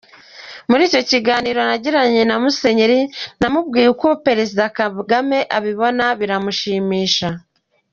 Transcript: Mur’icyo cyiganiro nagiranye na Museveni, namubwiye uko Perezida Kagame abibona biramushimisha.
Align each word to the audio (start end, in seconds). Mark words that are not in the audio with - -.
Mur’icyo 0.69 0.99
cyiganiro 1.09 1.59
nagiranye 1.69 2.21
na 2.29 2.35
Museveni, 2.41 2.99
namubwiye 3.39 3.87
uko 3.95 4.07
Perezida 4.25 4.63
Kagame 4.77 5.37
abibona 5.57 6.05
biramushimisha. 6.19 7.27